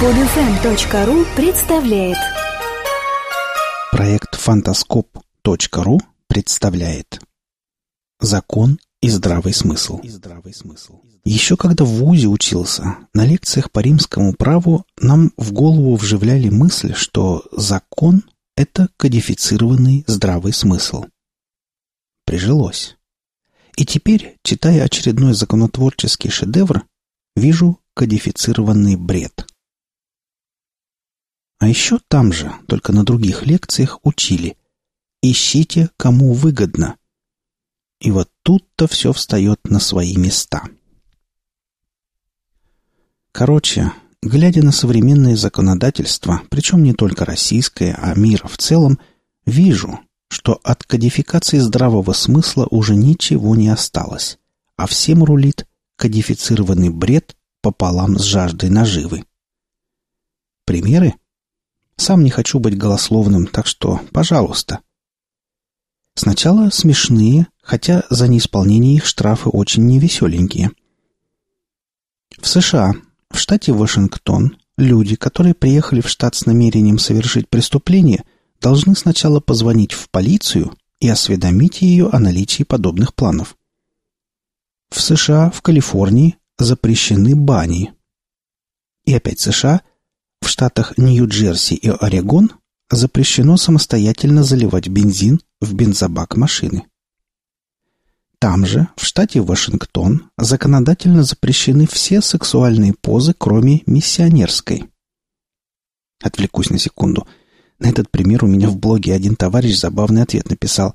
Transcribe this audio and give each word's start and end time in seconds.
Подфм.ру 0.00 1.24
представляет 1.36 2.16
Проект 3.92 4.34
фантаскоп.ру 4.34 6.00
представляет 6.26 7.20
Закон 8.18 8.80
и 9.00 9.08
здравый 9.08 9.54
смысл. 9.54 10.00
Еще 11.24 11.56
когда 11.56 11.84
в 11.84 11.88
ВУЗе 11.88 12.26
учился, 12.26 12.96
на 13.14 13.24
лекциях 13.24 13.70
по 13.70 13.78
римскому 13.78 14.34
праву 14.34 14.84
нам 14.98 15.30
в 15.36 15.52
голову 15.52 15.94
вживляли 15.94 16.48
мысль, 16.48 16.92
что 16.94 17.44
закон– 17.52 18.24
это 18.56 18.88
кодифицированный 18.96 20.02
здравый 20.08 20.52
смысл. 20.52 21.04
Прижилось. 22.26 22.96
И 23.76 23.86
теперь, 23.86 24.38
читая 24.42 24.82
очередной 24.82 25.34
законотворческий 25.34 26.30
шедевр, 26.30 26.84
вижу 27.36 27.78
кодифицированный 27.94 28.96
бред. 28.96 29.46
А 31.64 31.66
еще 31.66 31.98
там 32.08 32.30
же, 32.30 32.52
только 32.68 32.92
на 32.92 33.04
других 33.04 33.46
лекциях, 33.46 33.98
учили 34.02 34.58
«Ищите, 35.22 35.88
кому 35.96 36.34
выгодно». 36.34 36.96
И 38.00 38.10
вот 38.10 38.28
тут-то 38.42 38.86
все 38.86 39.14
встает 39.14 39.60
на 39.64 39.80
свои 39.80 40.14
места. 40.18 40.64
Короче, 43.32 43.92
глядя 44.20 44.62
на 44.62 44.72
современное 44.72 45.36
законодательство, 45.36 46.42
причем 46.50 46.82
не 46.82 46.92
только 46.92 47.24
российское, 47.24 47.94
а 47.94 48.14
мира 48.14 48.46
в 48.46 48.58
целом, 48.58 48.98
вижу, 49.46 50.00
что 50.28 50.60
от 50.64 50.84
кодификации 50.84 51.60
здравого 51.60 52.12
смысла 52.12 52.68
уже 52.70 52.94
ничего 52.94 53.56
не 53.56 53.70
осталось, 53.70 54.38
а 54.76 54.86
всем 54.86 55.24
рулит 55.24 55.66
кодифицированный 55.96 56.90
бред 56.90 57.34
пополам 57.62 58.18
с 58.18 58.22
жаждой 58.22 58.68
наживы. 58.68 59.24
Примеры? 60.66 61.14
Сам 61.96 62.24
не 62.24 62.30
хочу 62.30 62.58
быть 62.58 62.76
голословным, 62.76 63.46
так 63.46 63.66
что, 63.66 64.00
пожалуйста. 64.12 64.80
Сначала 66.14 66.70
смешные, 66.70 67.48
хотя 67.62 68.04
за 68.10 68.28
неисполнение 68.28 68.96
их 68.96 69.06
штрафы 69.06 69.48
очень 69.48 69.86
невеселенькие. 69.86 70.70
В 72.40 72.46
США, 72.46 72.94
в 73.30 73.38
штате 73.38 73.72
Вашингтон, 73.72 74.56
люди, 74.76 75.16
которые 75.16 75.54
приехали 75.54 76.00
в 76.00 76.08
штат 76.08 76.34
с 76.34 76.46
намерением 76.46 76.98
совершить 76.98 77.48
преступление, 77.48 78.24
должны 78.60 78.94
сначала 78.96 79.40
позвонить 79.40 79.92
в 79.92 80.08
полицию 80.08 80.76
и 81.00 81.08
осведомить 81.08 81.82
ее 81.82 82.08
о 82.08 82.18
наличии 82.18 82.62
подобных 82.62 83.14
планов. 83.14 83.56
В 84.90 85.00
США, 85.00 85.50
в 85.50 85.62
Калифорнии 85.62 86.36
запрещены 86.58 87.34
бани. 87.34 87.92
И 89.04 89.12
опять 89.12 89.40
США, 89.40 89.82
в 90.44 90.48
штатах 90.48 90.96
Нью-Джерси 90.98 91.74
и 91.74 91.88
Орегон 91.88 92.52
запрещено 92.90 93.56
самостоятельно 93.56 94.44
заливать 94.44 94.88
бензин 94.88 95.40
в 95.60 95.74
бензобак 95.74 96.36
машины. 96.36 96.84
Там 98.38 98.66
же, 98.66 98.88
в 98.96 99.04
штате 99.04 99.40
Вашингтон, 99.40 100.30
законодательно 100.36 101.22
запрещены 101.22 101.86
все 101.86 102.20
сексуальные 102.20 102.94
позы, 102.94 103.34
кроме 103.36 103.82
миссионерской. 103.86 104.84
Отвлекусь 106.22 106.70
на 106.70 106.78
секунду– 106.78 107.26
на 107.78 107.88
этот 107.88 108.10
пример 108.10 108.44
у 108.44 108.48
меня 108.48 108.68
в 108.68 108.78
блоге 108.78 109.12
один 109.12 109.36
товарищ 109.36 109.76
забавный 109.76 110.22
ответ 110.22 110.48
написал. 110.48 110.94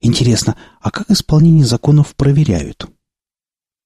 Интересно, 0.00 0.56
а 0.80 0.90
как 0.90 1.10
исполнение 1.10 1.64
законов 1.64 2.14
проверяют? 2.14 2.86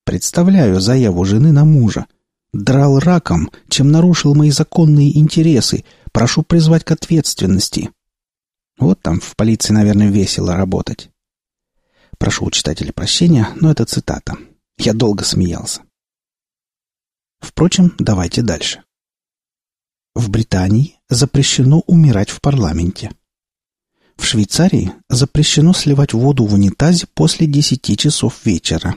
Представляю 0.04 0.80
заяву 0.80 1.24
жены 1.24 1.52
на 1.52 1.64
мужа. 1.64 2.06
Драл 2.52 2.98
раком, 2.98 3.50
чем 3.68 3.90
нарушил 3.90 4.34
мои 4.34 4.50
законные 4.50 5.18
интересы. 5.18 5.84
Прошу 6.12 6.42
призвать 6.42 6.84
к 6.84 6.90
ответственности. 6.90 7.90
Вот 8.78 9.00
там 9.02 9.20
в 9.20 9.36
полиции, 9.36 9.72
наверное, 9.72 10.08
весело 10.08 10.56
работать. 10.56 11.10
Прошу 12.16 12.46
у 12.46 12.50
читателя 12.50 12.92
прощения, 12.92 13.48
но 13.60 13.70
это 13.70 13.84
цитата. 13.84 14.36
Я 14.78 14.94
долго 14.94 15.24
смеялся. 15.24 15.82
Впрочем, 17.40 17.94
давайте 17.98 18.42
дальше. 18.42 18.82
В 20.14 20.30
Британии 20.30 20.96
запрещено 21.08 21.80
умирать 21.86 22.30
в 22.30 22.40
парламенте. 22.40 23.12
В 24.16 24.24
Швейцарии 24.24 24.92
запрещено 25.08 25.72
сливать 25.72 26.12
воду 26.12 26.44
в 26.44 26.54
унитазе 26.54 27.06
после 27.14 27.46
10 27.46 27.98
часов 27.98 28.44
вечера. 28.44 28.96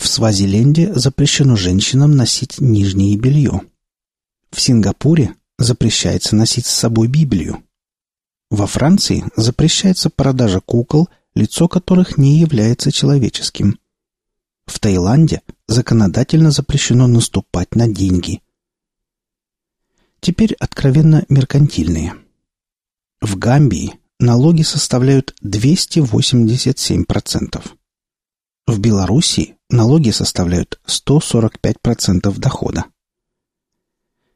В 0.00 0.08
Свазиленде 0.08 0.92
запрещено 0.94 1.56
женщинам 1.56 2.16
носить 2.16 2.60
нижнее 2.60 3.18
белье. 3.18 3.60
В 4.50 4.60
Сингапуре 4.60 5.34
запрещается 5.58 6.34
носить 6.34 6.64
с 6.64 6.74
собой 6.74 7.08
Библию. 7.08 7.62
Во 8.50 8.66
Франции 8.66 9.24
запрещается 9.36 10.08
продажа 10.08 10.60
кукол, 10.60 11.10
лицо 11.34 11.68
которых 11.68 12.16
не 12.16 12.38
является 12.38 12.90
человеческим. 12.90 13.78
В 14.64 14.78
Таиланде 14.78 15.42
законодательно 15.68 16.50
запрещено 16.50 17.06
наступать 17.06 17.74
на 17.74 17.86
деньги– 17.86 18.40
Теперь 20.20 20.54
откровенно 20.54 21.26
меркантильные. 21.30 22.14
В 23.22 23.38
Гамбии 23.38 23.94
налоги 24.18 24.60
составляют 24.62 25.34
287%. 25.42 27.64
В 28.66 28.78
Белоруссии 28.78 29.56
налоги 29.70 30.10
составляют 30.10 30.80
145% 30.86 32.38
дохода. 32.38 32.84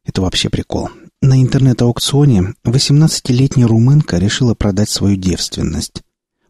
Это 0.05 0.21
вообще 0.23 0.51
прикол. 0.51 0.91
На 1.23 1.41
интернет-аукционе 1.41 2.55
18-летняя 2.65 3.67
румынка 3.67 4.19
решила 4.19 4.55
продать 4.55 4.91
свою 4.91 5.17
девственность. 5.17 6.03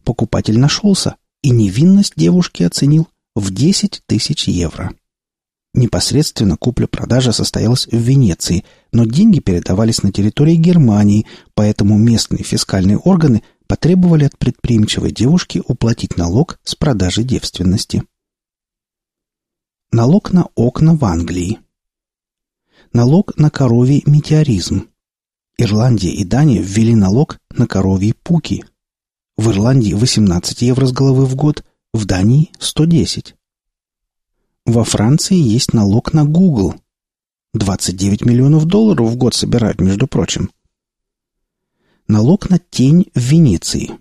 Покупатель 0.03 0.59
нашелся, 0.59 1.17
и 1.43 1.51
невинность 1.51 2.15
девушки 2.17 2.63
оценил 2.63 3.09
в 3.35 3.53
10 3.53 4.03
тысяч 4.07 4.49
евро. 4.49 4.93
Непосредственно 5.75 6.57
купля-продажа 6.57 7.33
состоялась 7.33 7.87
в 7.89 7.97
Венеции, 7.97 8.65
но 8.93 9.05
деньги 9.05 9.41
передавались 9.41 10.03
на 10.03 10.13
территории 10.13 10.55
Германии, 10.55 11.27
поэтому 11.55 11.99
местные 11.99 12.45
фискальные 12.45 12.99
органы 12.99 13.43
потребовали 13.67 14.25
от 14.25 14.39
предприимчивой 14.39 15.11
девушки 15.11 15.63
уплатить 15.67 16.17
налог 16.17 16.61
с 16.63 16.77
продажи 16.77 17.25
девственности. 17.25 18.05
Налог 19.97 20.33
на 20.33 20.49
окна 20.57 20.97
в 20.97 21.05
Англии. 21.05 21.61
Налог 22.93 23.37
на 23.37 23.49
коровий 23.49 24.03
метеоризм. 24.07 24.89
Ирландия 25.57 26.13
и 26.13 26.25
Дания 26.25 26.61
ввели 26.61 26.97
налог 26.97 27.39
на 27.51 27.69
коровьи 27.69 28.13
пуки. 28.25 28.65
В 29.37 29.51
Ирландии 29.51 29.95
18 29.95 30.63
евро 30.63 30.87
с 30.87 30.93
головы 30.93 31.27
в 31.27 31.37
год, 31.37 31.65
в 31.93 32.07
Дании 32.07 32.51
110. 32.59 33.37
Во 34.67 34.83
Франции 34.83 35.37
есть 35.37 35.75
налог 35.75 36.13
на 36.13 36.25
Google. 36.25 36.75
29 37.53 38.25
миллионов 38.25 38.65
долларов 38.65 39.09
в 39.11 39.17
год 39.17 39.35
собирают, 39.35 39.81
между 39.81 40.09
прочим. 40.09 40.51
Налог 42.09 42.51
на 42.51 42.59
тень 42.59 43.13
в 43.15 43.21
Венеции. 43.21 43.93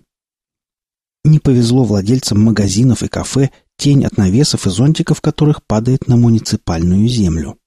Не 1.22 1.38
повезло 1.38 1.84
владельцам 1.84 2.42
магазинов 2.42 3.04
и 3.04 3.08
кафе, 3.08 3.50
тень 3.76 4.04
от 4.04 4.16
навесов 4.16 4.66
и 4.66 4.70
зонтиков 4.70 5.20
которых 5.20 5.64
падает 5.64 6.08
на 6.08 6.16
муниципальную 6.16 7.08
землю. 7.08 7.58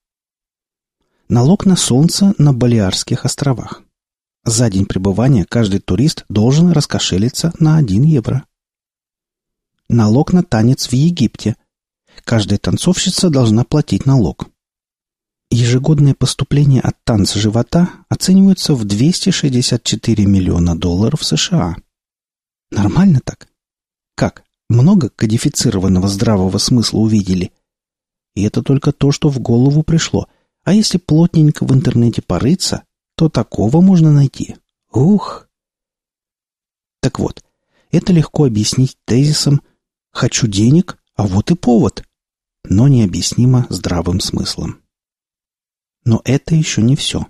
Налог 1.29 1.65
на 1.65 1.75
солнце 1.75 2.33
на 2.37 2.53
Балиарских 2.53 3.25
островах. 3.25 3.81
За 4.45 4.69
день 4.69 4.85
пребывания 4.85 5.45
каждый 5.45 5.79
турист 5.79 6.23
должен 6.29 6.71
раскошелиться 6.71 7.53
на 7.59 7.77
1 7.77 8.03
евро. 8.03 8.45
Налог 9.89 10.33
на 10.33 10.43
танец 10.43 10.87
в 10.87 10.93
Египте– 10.93 11.55
Каждая 12.23 12.59
танцовщица 12.59 13.29
должна 13.29 13.63
платить 13.63 14.05
налог. 14.05 14.49
Ежегодные 15.49 16.13
поступления 16.13 16.81
от 16.81 17.01
танца 17.03 17.39
живота 17.39 17.89
оцениваются 18.09 18.73
в 18.73 18.83
264 18.83 20.25
миллиона 20.25 20.77
долларов 20.77 21.23
США. 21.23 21.77
Нормально 22.69 23.21
так? 23.23 23.47
Как? 24.15 24.43
Много 24.69 25.09
кодифицированного 25.09 26.07
здравого 26.07 26.57
смысла 26.57 26.99
увидели? 26.99 27.51
И 28.35 28.43
это 28.43 28.61
только 28.61 28.91
то, 28.91 29.11
что 29.11 29.29
в 29.29 29.39
голову 29.39 29.83
пришло. 29.83 30.27
А 30.63 30.73
если 30.73 30.97
плотненько 30.97 31.65
в 31.65 31.73
интернете 31.73 32.21
порыться, 32.21 32.83
то 33.15 33.29
такого 33.29 33.81
можно 33.81 34.11
найти. 34.11 34.57
Ух! 34.91 35.47
Так 37.01 37.19
вот, 37.19 37.43
это 37.91 38.11
легко 38.11 38.45
объяснить 38.45 38.97
тезисом 39.05 39.61
«хочу 40.11 40.47
денег, 40.47 40.97
а 41.15 41.25
вот 41.25 41.51
и 41.51 41.55
повод» 41.55 42.03
но 42.69 42.87
необъяснимо 42.87 43.65
здравым 43.69 44.19
смыслом. 44.19 44.81
Но 46.05 46.21
это 46.25 46.55
еще 46.55 46.81
не 46.81 46.95
все. 46.95 47.27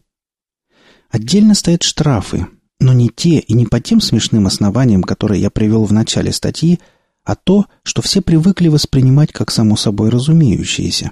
Отдельно 1.09 1.55
стоят 1.55 1.83
штрафы, 1.83 2.47
но 2.79 2.93
не 2.93 3.09
те 3.09 3.39
и 3.39 3.53
не 3.53 3.65
по 3.65 3.79
тем 3.79 4.01
смешным 4.01 4.45
основаниям, 4.47 5.03
которые 5.03 5.41
я 5.41 5.49
привел 5.49 5.85
в 5.85 5.93
начале 5.93 6.31
статьи, 6.31 6.79
а 7.27 7.35
то, 7.35 7.65
что 7.83 8.01
все 8.01 8.21
привыкли 8.21 8.69
воспринимать 8.69 9.33
как 9.33 9.51
само 9.51 9.75
собой 9.75 10.09
разумеющееся. 10.09 11.11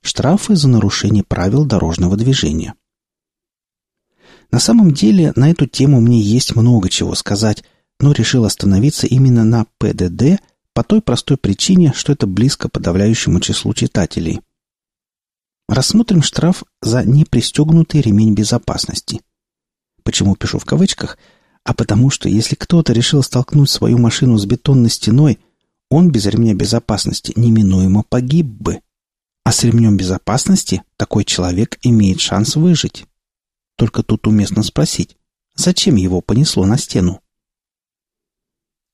Штрафы 0.00 0.56
за 0.56 0.68
нарушение 0.68 1.22
правил 1.22 1.64
дорожного 1.64 2.16
движения. 2.16 2.74
На 4.50 4.58
самом 4.58 4.92
деле 4.92 5.32
на 5.36 5.52
эту 5.52 5.66
тему 5.66 6.00
мне 6.00 6.20
есть 6.20 6.56
много 6.56 6.88
чего 6.88 7.14
сказать, 7.14 7.62
но 8.00 8.10
решил 8.10 8.44
остановиться 8.44 9.06
именно 9.06 9.44
на 9.44 9.66
ПДД 9.78 10.42
по 10.74 10.82
той 10.82 11.00
простой 11.00 11.36
причине, 11.36 11.92
что 11.94 12.12
это 12.12 12.26
близко 12.26 12.68
подавляющему 12.68 13.38
числу 13.38 13.72
читателей. 13.72 14.40
Рассмотрим 15.68 16.22
штраф 16.22 16.64
за 16.80 17.04
непристегнутый 17.04 18.00
ремень 18.00 18.34
безопасности. 18.34 19.20
Почему 20.02 20.34
пишу 20.34 20.58
в 20.58 20.64
кавычках? 20.64 21.18
А 21.62 21.72
потому 21.72 22.10
что 22.10 22.28
если 22.28 22.56
кто-то 22.56 22.92
решил 22.92 23.22
столкнуть 23.22 23.70
свою 23.70 23.98
машину 23.98 24.36
с 24.38 24.44
бетонной 24.44 24.90
стеной, 24.90 25.38
он 25.92 26.10
без 26.10 26.24
ремня 26.24 26.54
безопасности 26.54 27.34
неминуемо 27.36 28.02
погиб 28.02 28.46
бы. 28.46 28.80
А 29.44 29.52
с 29.52 29.62
ремнем 29.62 29.98
безопасности 29.98 30.84
такой 30.96 31.26
человек 31.26 31.78
имеет 31.82 32.18
шанс 32.18 32.56
выжить. 32.56 33.04
Только 33.76 34.02
тут 34.02 34.26
уместно 34.26 34.62
спросить, 34.62 35.18
зачем 35.54 35.96
его 35.96 36.22
понесло 36.22 36.64
на 36.64 36.78
стену? 36.78 37.20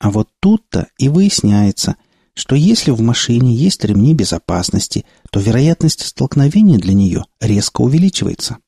А 0.01 0.11
вот 0.11 0.29
тут-то 0.41 0.89
и 0.99 1.09
выясняется, 1.09 1.95
что 2.35 2.57
если 2.57 2.91
в 2.91 3.01
машине 3.01 3.55
есть 3.55 3.85
ремни 3.85 4.13
безопасности, 4.13 5.05
то 5.31 5.39
вероятность 5.39 6.05
столкновения 6.05 6.79
для 6.79 6.95
нее 6.95 7.27
резко 7.41 7.83
увеличивается. 7.83 8.59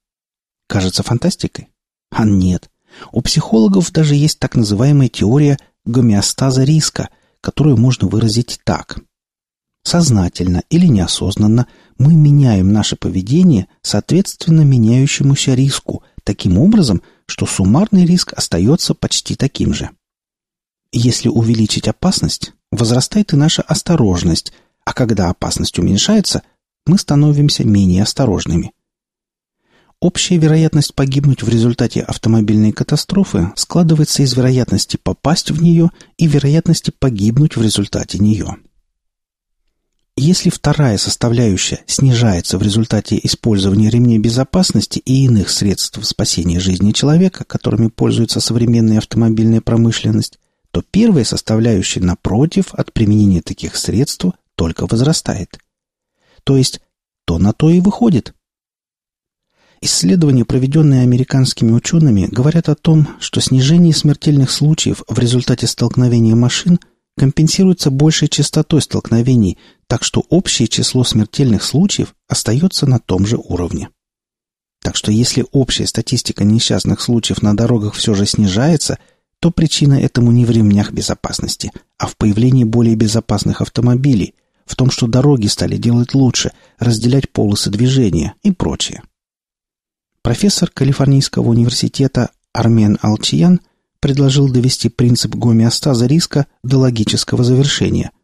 Кажется 0.69 1.03
фантастикой? 1.03 1.69
А 2.11 2.25
нет. 2.25 2.71
У 3.11 3.23
психологов 3.23 3.91
даже 3.91 4.15
есть 4.15 4.39
так 4.39 4.55
называемая 4.55 5.09
теория 5.09 5.59
гомеостаза 5.85 6.63
риска, 6.63 7.09
которую 7.41 7.77
можно 7.77 8.09
выразить 8.09 8.61
так. 8.65 9.01
Сознательно 9.83 10.63
или 10.69 10.87
неосознанно 10.87 11.67
мы 11.99 12.15
меняем 12.15 12.73
наше 12.73 12.97
поведение 12.97 13.67
соответственно 13.83 14.63
меняющемуся 14.63 15.55
риску, 15.55 16.03
таким 16.23 16.59
образом, 16.59 17.03
что 17.27 17.47
суммарный 17.47 18.05
риск 18.05 18.33
остается 18.35 18.95
почти 18.95 19.37
таким 19.37 19.73
же. 19.73 19.91
Если 20.93 21.29
увеличить 21.29 21.89
опасность, 21.89 22.53
возрастает 22.71 23.33
и 23.33 23.37
наша 23.37 23.63
осторожность, 23.63 24.53
а 24.85 24.93
когда 24.93 25.31
опасность 25.31 25.79
уменьшается, 25.79 26.43
мы 26.87 26.99
становимся 26.99 27.65
менее 27.65 28.03
осторожными. 28.03 28.73
Общая 30.01 30.39
вероятность 30.39 30.95
погибнуть 30.95 31.43
в 31.43 31.49
результате 31.51 32.01
автомобильной 32.01 32.73
катастрофы 32.73 33.53
складывается 33.55 34.23
из 34.23 34.35
вероятности 34.35 34.97
попасть 34.97 35.51
в 35.51 35.63
нее 35.63 35.91
и 36.17 36.27
вероятности 36.27 36.91
погибнуть 36.91 37.57
в 37.57 37.63
результате 37.63 38.19
нее. 38.19 38.57
Если 40.17 40.49
вторая 40.49 40.97
составляющая 40.97 41.81
снижается 41.87 42.57
в 42.57 42.63
результате 42.63 43.21
использования 43.23 43.91
ремней 43.91 44.19
безопасности 44.19 44.99
и 45.01 45.27
иных 45.27 45.51
средств 45.51 46.03
спасения 46.07 46.61
жизни 46.61 46.93
человека, 46.93 47.45
которыми 47.45 47.89
пользуется 47.89 48.41
современная 48.41 48.99
автомобильная 48.99 49.61
промышленность, 49.61 50.39
то 50.71 50.83
первая 50.91 51.25
составляющая, 51.25 52.01
напротив, 52.01 52.73
от 52.73 52.93
применения 52.95 53.43
таких 53.43 53.77
средств 53.77 54.27
только 54.55 54.87
возрастает. 54.87 55.59
То 56.45 56.57
есть 56.57 56.81
то 57.27 57.39
на 57.39 57.53
то 57.53 57.69
и 57.69 57.81
выходит. 57.81 58.35
Исследования, 59.83 60.45
проведенные 60.45 61.03
американскими 61.03 61.73
учеными, 61.73 62.29
говорят 62.31 62.69
о 62.69 62.75
том, 62.75 63.09
что 63.19 63.41
снижение 63.41 63.95
смертельных 63.95 64.51
случаев 64.51 65.03
в 65.09 65.19
результате 65.19 65.67
столкновения 65.67 66.35
машин 66.35 66.79
компенсируется 67.17 67.91
большей 67.91 68.29
частотой 68.29 68.83
столкновений, 68.83 69.57
так 69.87 70.05
что 70.05 70.23
общее 70.29 70.69
число 70.69 71.03
смертельных 71.03 71.63
случаев 71.63 72.15
остается 72.29 72.85
на 72.85 72.99
том 72.99 73.25
же 73.27 73.39
уровне. 73.39 73.89
Так 74.83 74.97
что 74.97 75.13
если 75.13 75.47
общая 75.51 75.87
статистика 75.87 76.45
несчастных 76.45 77.01
случаев 77.01 77.41
на 77.41 77.57
дорогах 77.57 77.95
все 77.95 78.15
же 78.15 78.27
снижается, 78.27 78.99
то 79.41 79.51
причина 79.51 79.95
этому 79.95 80.31
не 80.31 80.45
в 80.45 80.51
ремнях 80.51 80.93
безопасности, 80.93 81.73
а 81.97 82.07
в 82.07 82.19
появлении 82.19 82.65
более 82.65 82.97
безопасных 82.97 83.63
автомобилей, 83.63 84.35
в 84.67 84.77
том, 84.77 84.91
что 84.91 85.07
дороги 85.07 85.47
стали 85.47 85.79
делать 85.79 86.13
лучше, 86.13 86.53
разделять 86.79 87.31
полосы 87.31 87.71
движения 87.71 88.35
и 88.43 88.53
прочее. 88.53 89.03
Профессор 90.23 90.71
Калифорнийского 90.71 91.49
университета 91.49 92.31
Армен 92.53 92.99
Алчиян 93.01 93.61
предложил 94.01 94.49
довести 94.49 94.89
принцип 94.89 95.35
гомеостаза 95.35 96.07
риска 96.07 96.47
до 96.63 96.79
логического 96.79 97.45
завершения– 97.45 98.11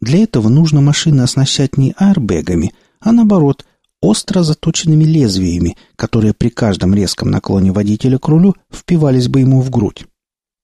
для 0.00 0.22
этого 0.22 0.48
нужно 0.48 0.80
машины 0.80 1.22
оснащать 1.22 1.76
не 1.76 1.92
аэрбэгами, 1.96 2.72
а 3.00 3.12
наоборот, 3.12 3.66
остро 4.00 4.42
заточенными 4.42 5.04
лезвиями, 5.04 5.76
которые 5.96 6.34
при 6.34 6.50
каждом 6.50 6.94
резком 6.94 7.30
наклоне 7.30 7.72
водителя 7.72 8.18
к 8.18 8.28
рулю 8.28 8.54
впивались 8.70 9.28
бы 9.28 9.40
ему 9.40 9.60
в 9.60 9.70
грудь. 9.70 10.06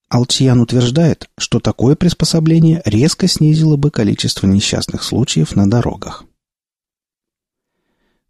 Алтиян 0.07 0.61
утверждает, 0.61 1.29
что 1.37 1.59
такое 1.59 1.95
приспособление 1.95 2.81
резко 2.85 3.27
снизило 3.27 3.75
бы 3.75 3.91
количество 3.91 4.47
несчастных 4.47 5.03
случаев 5.03 5.55
на 5.55 5.69
дорогах. 5.69 6.23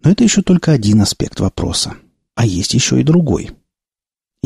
Но 0.04 0.12
это 0.12 0.24
еще 0.24 0.42
только 0.42 0.72
один 0.72 1.02
аспект 1.02 1.40
вопроса. 1.40 1.96
А 2.36 2.46
есть 2.46 2.74
еще 2.74 3.00
и 3.00 3.04
другой– 3.04 3.52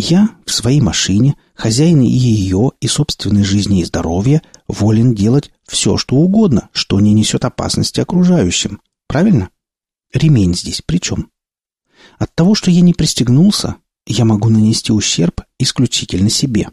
я 0.02 0.30
в 0.46 0.52
своей 0.52 0.80
машине, 0.80 1.36
хозяин 1.54 2.02
и 2.02 2.08
ее, 2.08 2.72
и 2.80 2.88
собственной 2.88 3.44
жизни 3.44 3.82
и 3.82 3.84
здоровья, 3.84 4.42
волен 4.66 5.14
делать 5.14 5.52
все, 5.68 5.98
что 5.98 6.16
угодно, 6.16 6.70
что 6.72 7.02
не 7.02 7.12
несет 7.12 7.44
опасности 7.44 8.00
окружающим. 8.00 8.80
Правильно? 9.08 9.50
Ремень 10.14 10.56
здесь 10.56 10.82
при 10.82 11.00
чем? 11.00 11.30
От 12.18 12.34
того, 12.34 12.56
что 12.56 12.72
я 12.72 12.80
не 12.80 12.94
пристегнулся, 12.94 13.76
я 14.06 14.24
могу 14.24 14.48
нанести 14.48 14.94
ущерб 14.94 15.42
исключительно 15.58 16.30
себе. 16.30 16.70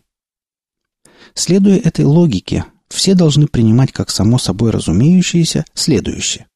Следуя 1.35 1.79
этой 1.79 2.05
логике, 2.05 2.65
все 2.89 3.17
должны 3.17 3.49
принимать 3.49 3.91
как 3.91 4.11
само 4.11 4.39
собой 4.39 4.71
разумеющееся 4.71 5.65
следующее. 5.75 6.47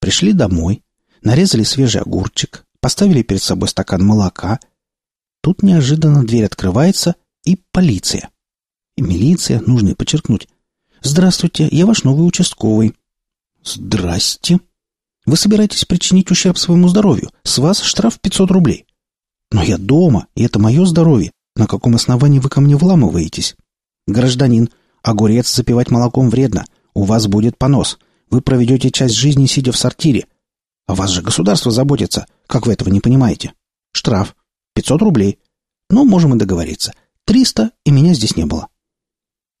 Пришли 0.00 0.32
домой, 0.32 0.82
нарезали 1.20 1.64
свежий 1.64 2.00
огурчик, 2.00 2.65
поставили 2.80 3.22
перед 3.22 3.42
собой 3.42 3.68
стакан 3.68 4.04
молока– 4.04 4.60
Тут 5.46 5.62
неожиданно 5.62 6.26
дверь 6.26 6.46
открывается, 6.46 7.14
и 7.44 7.56
полиция. 7.70 8.30
И 8.96 9.02
милиция, 9.02 9.62
нужно 9.64 9.94
подчеркнуть. 9.94 10.48
«Здравствуйте, 11.02 11.68
я 11.70 11.86
ваш 11.86 12.02
новый 12.02 12.26
участковый». 12.26 12.96
«Здрасте. 13.62 14.58
Вы 15.24 15.36
собираетесь 15.36 15.84
причинить 15.84 16.32
ущерб 16.32 16.58
своему 16.58 16.88
здоровью. 16.88 17.30
С 17.44 17.58
вас 17.58 17.80
штраф 17.80 18.18
500 18.18 18.50
рублей». 18.50 18.86
«Но 19.52 19.62
я 19.62 19.78
дома, 19.78 20.26
и 20.34 20.42
это 20.42 20.58
мое 20.58 20.84
здоровье. 20.84 21.30
На 21.54 21.68
каком 21.68 21.94
основании 21.94 22.40
вы 22.40 22.48
ко 22.48 22.60
мне 22.60 22.76
вламываетесь?» 22.76 23.54
«Гражданин, 24.08 24.68
огурец 25.04 25.54
запивать 25.54 25.92
молоком 25.92 26.28
вредно. 26.28 26.64
У 26.92 27.04
вас 27.04 27.28
будет 27.28 27.56
понос. 27.56 28.00
Вы 28.30 28.40
проведете 28.40 28.90
часть 28.90 29.14
жизни, 29.14 29.46
сидя 29.46 29.70
в 29.70 29.76
сортире. 29.76 30.26
О 30.86 30.94
вас 30.94 31.10
же 31.10 31.22
государство 31.22 31.72
заботится. 31.72 32.26
Как 32.46 32.66
вы 32.66 32.72
этого 32.72 32.88
не 32.90 33.00
понимаете? 33.00 33.54
Штраф. 33.92 34.36
Пятьсот 34.74 35.02
рублей. 35.02 35.38
Ну, 35.90 36.04
можем 36.04 36.34
и 36.34 36.38
договориться. 36.38 36.92
Триста, 37.24 37.72
и 37.84 37.90
меня 37.90 38.14
здесь 38.14 38.36
не 38.36 38.44
было. 38.44 38.68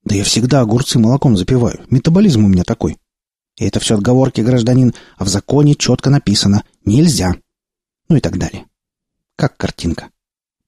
Да 0.04 0.14
я 0.14 0.22
всегда 0.22 0.60
огурцы 0.60 0.98
молоком 0.98 1.36
запиваю. 1.36 1.84
Метаболизм 1.90 2.44
у 2.44 2.48
меня 2.48 2.62
такой. 2.62 2.98
И 3.58 3.64
это 3.64 3.80
все 3.80 3.94
отговорки, 3.94 4.40
гражданин, 4.40 4.94
а 5.16 5.24
в 5.24 5.28
законе 5.28 5.74
четко 5.74 6.10
написано 6.10 6.62
«нельзя». 6.84 7.34
Ну 8.08 8.16
и 8.16 8.20
так 8.20 8.38
далее. 8.38 8.66
Как 9.34 9.56
картинка. 9.56 10.10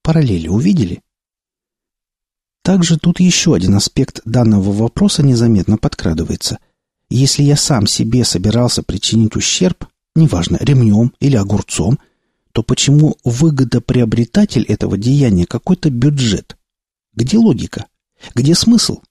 Параллели 0.01 0.47
увидели? 0.47 1.01
Также 2.63 2.97
тут 2.97 3.19
еще 3.19 3.55
один 3.55 3.75
аспект 3.75 4.21
данного 4.25 4.71
вопроса 4.71 5.23
незаметно 5.23 5.77
подкрадывается. 5.77 6.59
Если 7.09 7.43
я 7.43 7.55
сам 7.55 7.87
себе 7.87 8.25
собирался 8.25 8.83
причинить 8.83 9.35
ущерб, 9.35 9.87
неважно, 10.15 10.57
ремнем 10.59 11.13
или 11.19 11.35
огурцом, 11.35 11.99
то 12.51 12.63
почему 12.63 13.17
выгодоприобретатель 13.23 14.63
этого 14.63 14.97
деяния 14.97 15.45
какой-то 15.45 15.89
бюджет? 15.89 16.57
Где 17.13 17.37
логика? 17.37 17.85
Где 18.35 18.55
смысл? 18.55 19.01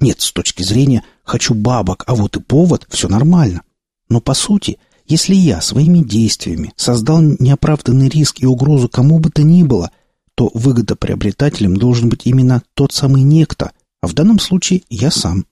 Нет, 0.00 0.20
с 0.20 0.32
точки 0.32 0.62
зрения 0.62 1.04
«хочу 1.24 1.54
бабок, 1.54 2.04
а 2.06 2.14
вот 2.14 2.36
и 2.36 2.40
повод» 2.40 2.86
все 2.88 3.08
нормально. 3.08 3.62
Но 4.08 4.20
по 4.20 4.34
сути, 4.34 4.78
если 5.06 5.34
я 5.34 5.60
своими 5.60 6.02
действиями 6.02 6.72
создал 6.76 7.20
неоправданный 7.20 8.08
риск 8.08 8.40
и 8.40 8.46
угрозу 8.46 8.88
кому 8.88 9.18
бы 9.18 9.30
то 9.30 9.42
ни 9.42 9.62
было, 9.62 9.90
то 10.34 10.50
выгодоприобретателем 10.54 11.76
должен 11.76 12.08
быть 12.08 12.22
именно 12.24 12.62
тот 12.74 12.92
самый 12.92 13.22
некто, 13.22 13.72
а 14.00 14.06
в 14.06 14.14
данном 14.14 14.38
случае 14.38 14.82
я 14.88 15.10
сам. 15.10 15.44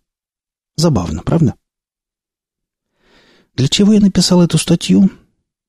Забавно, 0.76 1.22
правда? 1.22 1.54
Для 3.58 3.68
чего 3.68 3.92
я 3.92 4.00
написал 4.00 4.40
эту 4.42 4.56
статью? 4.56 5.10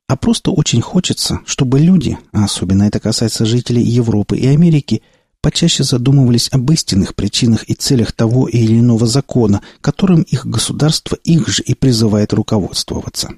а 0.10 0.16
просто 0.16 0.50
очень 0.50 0.82
хочется, 0.82 1.42
чтобы 1.46 1.80
люди, 1.80 2.18
а 2.32 2.46
особенно 2.46 2.82
это 2.82 3.00
касается 3.00 3.46
жителей 3.46 3.84
Европы 3.84 4.40
и 4.40 4.48
Америки, 4.48 5.04
почаще 5.40 5.84
задумывались 5.84 6.50
об 6.52 6.72
истинных 6.72 7.14
причинах 7.14 7.64
и 7.70 7.76
целях 7.76 8.12
того 8.12 8.48
или 8.48 8.80
иного 8.80 9.06
закона, 9.06 9.62
которым 9.82 10.24
их 10.24 10.48
государство 10.48 11.16
их 11.24 11.48
же 11.48 11.62
и 11.62 11.76
призывает 11.76 12.34
руководствоваться. 12.34 13.36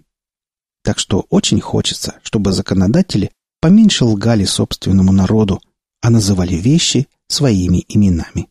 Так 0.82 0.98
что 0.98 1.26
очень 1.30 1.60
хочется, 1.60 2.16
чтобы 2.24 2.54
законодатели 2.54 3.32
поменьше 3.60 4.06
лгали 4.06 4.46
собственному 4.46 5.12
народу, 5.12 5.62
а 6.00 6.10
называли 6.10 6.56
вещи 6.56 7.08
своими 7.28 7.84
именами. 7.90 8.48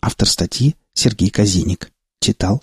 Автор 0.00 0.26
статьи 0.26 0.76
Сергей 0.94 1.28
Казиник. 1.28 1.90
Читал 2.20 2.62